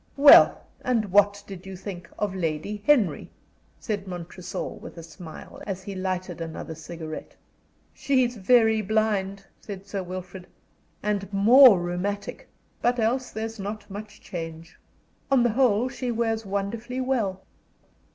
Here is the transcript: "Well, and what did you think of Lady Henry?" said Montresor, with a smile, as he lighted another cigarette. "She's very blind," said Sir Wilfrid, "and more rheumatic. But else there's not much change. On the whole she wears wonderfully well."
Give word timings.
"Well, 0.17 0.65
and 0.83 1.11
what 1.11 1.43
did 1.45 1.67
you 1.67 1.75
think 1.75 2.09
of 2.17 2.33
Lady 2.33 2.81
Henry?" 2.87 3.29
said 3.79 4.07
Montresor, 4.07 4.69
with 4.79 4.97
a 4.97 5.03
smile, 5.03 5.61
as 5.67 5.83
he 5.83 5.93
lighted 5.93 6.41
another 6.41 6.73
cigarette. 6.73 7.35
"She's 7.93 8.35
very 8.35 8.81
blind," 8.81 9.45
said 9.59 9.85
Sir 9.85 10.01
Wilfrid, 10.01 10.47
"and 11.03 11.31
more 11.31 11.79
rheumatic. 11.79 12.49
But 12.81 12.97
else 12.97 13.29
there's 13.29 13.59
not 13.59 13.91
much 13.91 14.21
change. 14.21 14.75
On 15.29 15.43
the 15.43 15.51
whole 15.51 15.87
she 15.87 16.09
wears 16.09 16.47
wonderfully 16.47 16.99
well." 16.99 17.43